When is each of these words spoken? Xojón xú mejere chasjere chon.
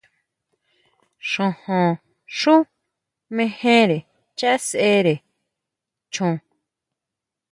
Xojón 1.29 1.89
xú 2.39 2.55
mejere 3.37 3.99
chasjere 4.37 5.15
chon. 6.13 6.35